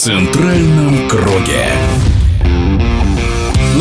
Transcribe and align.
центральном 0.00 1.06
круге. 1.10 1.79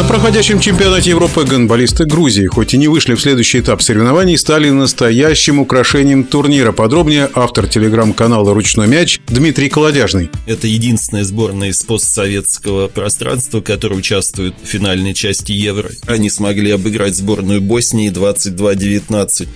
Проходящем 0.09 0.59
чемпионате 0.59 1.11
Европы 1.11 1.45
гонболисты 1.45 2.03
Грузии, 2.03 2.47
хоть 2.47 2.73
и 2.73 2.77
не 2.77 2.87
вышли 2.87 3.13
в 3.13 3.21
следующий 3.21 3.59
этап 3.59 3.83
соревнований, 3.83 4.39
стали 4.39 4.71
настоящим 4.71 5.59
украшением 5.59 6.23
турнира. 6.23 6.71
Подробнее 6.71 7.29
автор 7.35 7.67
телеграм-канала 7.67 8.55
«Ручной 8.55 8.87
мяч» 8.87 9.21
Дмитрий 9.27 9.69
Колодяжный. 9.69 10.31
Это 10.47 10.65
единственная 10.65 11.23
сборная 11.23 11.69
из 11.69 11.83
постсоветского 11.83 12.87
пространства, 12.87 13.61
которая 13.61 13.99
участвует 13.99 14.55
в 14.63 14.65
финальной 14.65 15.13
части 15.13 15.51
Евро. 15.51 15.91
Они 16.07 16.31
смогли 16.31 16.71
обыграть 16.71 17.15
сборную 17.15 17.61
Боснии 17.61 18.09
22-19. 18.09 19.47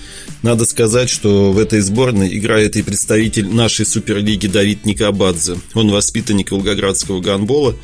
Надо 0.43 0.65
сказать, 0.65 1.09
что 1.09 1.51
в 1.51 1.57
этой 1.57 1.79
сборной 1.79 2.37
играет 2.37 2.75
и 2.75 2.83
представитель 2.83 3.47
нашей 3.47 3.87
суперлиги 3.87 4.45
Давид 4.45 4.85
Никабадзе. 4.85 5.55
Он 5.73 5.89
воспитанник 5.89 6.51
волгоградского 6.51 7.21
гандбола, 7.21 7.75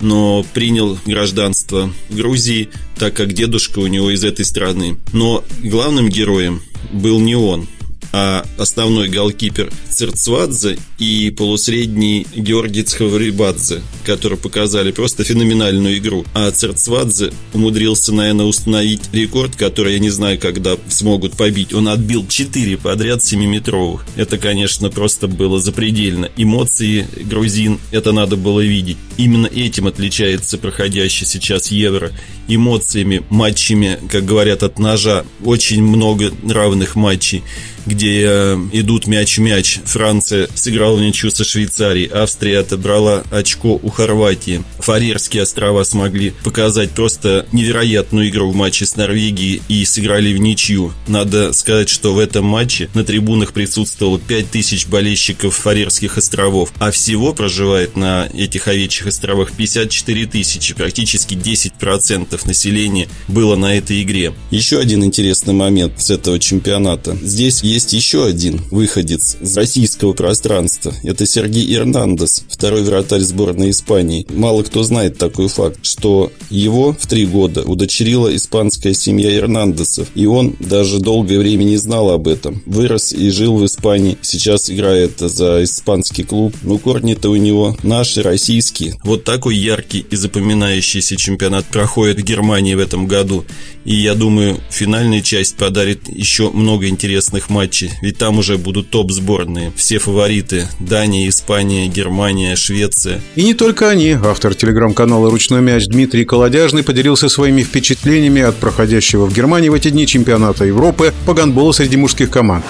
но 0.00 0.44
принял 0.54 0.98
гражданство 1.06 1.92
Грузии, 2.10 2.68
так 2.98 3.14
как 3.14 3.32
дедушка 3.32 3.78
у 3.78 3.86
него 3.86 4.10
из 4.10 4.24
этой 4.24 4.44
страны. 4.44 4.98
Но 5.12 5.44
главным 5.62 6.08
героем 6.08 6.62
был 6.92 7.20
не 7.20 7.34
он, 7.34 7.68
а 8.12 8.46
основной 8.58 9.08
голкипер 9.08 9.70
Церцвадзе 9.90 10.78
и 10.98 11.30
полусредний 11.30 12.26
Георгий 12.34 12.82
Цхаврибадзе, 12.82 13.82
которые 14.04 14.38
показали 14.38 14.90
просто 14.90 15.24
феноменальную 15.24 15.98
игру. 15.98 16.24
А 16.32 16.50
Церцвадзе 16.50 17.32
умудрился, 17.52 18.14
наверное, 18.14 18.46
установить 18.46 19.02
рекорд, 19.12 19.56
который 19.56 19.94
я 19.94 19.98
не 19.98 20.10
знаю, 20.10 20.38
когда 20.38 20.76
смогут 20.88 21.36
побить. 21.36 21.74
Он 21.74 21.88
отбил 21.88 22.26
4 22.26 22.78
подряд 22.78 23.20
7-метровых. 23.20 24.02
Это, 24.16 24.38
конечно, 24.38 24.90
просто 24.90 25.26
было 25.26 25.60
запредельно. 25.60 26.30
Эмоции 26.36 27.06
грузин, 27.24 27.78
это 27.90 28.12
надо 28.12 28.36
было 28.36 28.60
видеть. 28.60 28.96
Именно 29.16 29.46
этим 29.46 29.86
отличается 29.86 30.58
проходящий 30.58 31.26
сейчас 31.26 31.70
Евро. 31.70 32.12
Эмоциями, 32.48 33.24
матчами, 33.28 33.98
как 34.10 34.24
говорят, 34.24 34.62
от 34.62 34.78
ножа. 34.78 35.24
Очень 35.44 35.82
много 35.82 36.32
равных 36.48 36.96
матчей 36.96 37.42
где 37.86 38.24
э, 38.26 38.58
идут 38.72 39.06
мяч-мяч. 39.06 39.80
Франция 39.84 40.48
сыграла 40.54 40.98
ничью 40.98 41.30
со 41.30 41.44
Швейцарией, 41.44 42.10
Австрия 42.12 42.58
отобрала 42.58 43.24
очко 43.30 43.78
у 43.82 43.88
Хорватии. 43.90 44.62
Фарерские 44.78 45.44
острова 45.44 45.84
смогли 45.84 46.32
показать 46.44 46.90
просто 46.90 47.46
невероятную 47.52 48.28
игру 48.28 48.50
в 48.50 48.54
матче 48.54 48.86
с 48.86 48.96
Норвегией 48.96 49.62
и 49.68 49.84
сыграли 49.84 50.32
в 50.32 50.38
ничью. 50.38 50.92
Надо 51.06 51.52
сказать, 51.52 51.88
что 51.88 52.14
в 52.14 52.18
этом 52.18 52.44
матче 52.44 52.88
на 52.94 53.04
трибунах 53.04 53.52
присутствовало 53.52 54.18
5000 54.18 54.86
болельщиков 54.86 55.54
Фарерских 55.56 56.18
островов, 56.18 56.72
а 56.78 56.90
всего 56.90 57.32
проживает 57.32 57.96
на 57.96 58.28
этих 58.34 58.68
овечьих 58.68 59.06
островах 59.06 59.52
54 59.52 60.26
тысячи, 60.26 60.74
практически 60.74 61.34
10% 61.34 62.46
населения 62.46 63.08
было 63.28 63.56
на 63.56 63.76
этой 63.76 64.02
игре. 64.02 64.34
Еще 64.50 64.78
один 64.78 65.04
интересный 65.04 65.54
момент 65.54 66.00
с 66.00 66.10
этого 66.10 66.38
чемпионата. 66.38 67.16
Здесь 67.22 67.62
есть 67.62 67.75
есть 67.76 67.92
еще 67.92 68.24
один 68.24 68.62
выходец 68.70 69.36
из 69.38 69.54
российского 69.54 70.14
пространства. 70.14 70.94
Это 71.02 71.26
Сергей 71.26 71.76
Эрнандес, 71.76 72.42
второй 72.48 72.82
вратарь 72.82 73.20
сборной 73.20 73.68
Испании. 73.68 74.26
Мало 74.30 74.62
кто 74.62 74.82
знает 74.82 75.18
такой 75.18 75.48
факт, 75.48 75.80
что 75.82 76.32
его 76.48 76.96
в 76.98 77.06
три 77.06 77.26
года 77.26 77.64
удочерила 77.64 78.34
испанская 78.34 78.94
семья 78.94 79.36
Эрнандесов. 79.36 80.08
И 80.14 80.24
он 80.24 80.56
даже 80.58 81.00
долгое 81.00 81.38
время 81.38 81.64
не 81.64 81.76
знал 81.76 82.08
об 82.10 82.28
этом. 82.28 82.62
Вырос 82.64 83.12
и 83.12 83.28
жил 83.28 83.58
в 83.58 83.66
Испании. 83.66 84.16
Сейчас 84.22 84.70
играет 84.70 85.18
за 85.18 85.62
испанский 85.62 86.22
клуб. 86.22 86.54
Но 86.62 86.78
корни-то 86.78 87.28
у 87.28 87.36
него 87.36 87.76
наши, 87.82 88.22
российские. 88.22 88.94
Вот 89.04 89.24
такой 89.24 89.54
яркий 89.54 90.06
и 90.10 90.16
запоминающийся 90.16 91.16
чемпионат 91.16 91.66
проходит 91.66 92.20
в 92.20 92.24
Германии 92.24 92.74
в 92.74 92.80
этом 92.80 93.06
году. 93.06 93.44
И 93.84 93.94
я 93.94 94.14
думаю, 94.14 94.58
финальная 94.70 95.20
часть 95.20 95.56
подарит 95.56 96.08
еще 96.08 96.50
много 96.50 96.88
интересных 96.88 97.50
матчей 97.50 97.65
матчи, 97.66 97.90
ведь 98.00 98.18
там 98.18 98.38
уже 98.38 98.58
будут 98.58 98.90
топ-сборные. 98.90 99.72
Все 99.74 99.98
фавориты– 99.98 100.68
Дания, 100.78 101.28
Испания, 101.28 101.88
Германия, 101.88 102.54
Швеция. 102.54 103.20
И 103.34 103.42
не 103.42 103.54
только 103.54 103.90
они. 103.90 104.12
Автор 104.12 104.54
телеграм-канала 104.54 105.30
«Ручной 105.30 105.62
мяч» 105.62 105.86
Дмитрий 105.86 106.24
Колодяжный 106.24 106.84
поделился 106.84 107.28
своими 107.28 107.62
впечатлениями 107.62 108.42
от 108.42 108.54
проходящего 108.56 109.26
в 109.26 109.34
Германии 109.34 109.68
в 109.68 109.74
эти 109.74 109.90
дни 109.90 110.06
чемпионата 110.06 110.64
Европы 110.64 111.12
по 111.26 111.34
гандболу 111.34 111.72
среди 111.72 111.96
мужских 111.96 112.30
команд. 112.30 112.64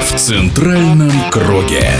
В 0.00 0.18
центральном 0.18 1.12
круге. 1.30 1.92